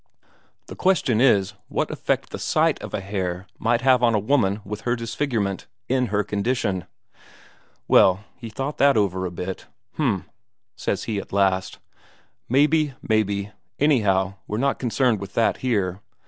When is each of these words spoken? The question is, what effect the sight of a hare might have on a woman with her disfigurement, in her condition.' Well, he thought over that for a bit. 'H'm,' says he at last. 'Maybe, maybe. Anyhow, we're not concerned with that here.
The 0.65 0.75
question 0.75 1.21
is, 1.21 1.53
what 1.67 1.91
effect 1.91 2.31
the 2.31 2.39
sight 2.39 2.81
of 2.81 2.91
a 2.91 3.01
hare 3.01 3.45
might 3.59 3.81
have 3.81 4.01
on 4.01 4.15
a 4.15 4.19
woman 4.19 4.59
with 4.65 4.81
her 4.81 4.95
disfigurement, 4.95 5.67
in 5.87 6.07
her 6.07 6.23
condition.' 6.23 6.85
Well, 7.87 8.23
he 8.35 8.49
thought 8.49 8.81
over 8.81 8.99
that 9.19 9.21
for 9.21 9.25
a 9.27 9.29
bit. 9.29 9.67
'H'm,' 9.93 10.25
says 10.75 11.03
he 11.03 11.19
at 11.19 11.31
last. 11.31 11.77
'Maybe, 12.49 12.95
maybe. 13.07 13.51
Anyhow, 13.77 14.37
we're 14.47 14.57
not 14.57 14.79
concerned 14.79 15.19
with 15.19 15.35
that 15.35 15.57
here. 15.57 16.01